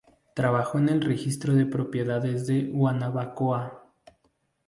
Trabajó 0.33 0.79
en 0.79 0.89
el 0.89 1.03
Registro 1.03 1.53
de 1.53 1.67
Propiedades 1.67 2.47
de 2.47 2.63
Guanabacoa. 2.63 3.85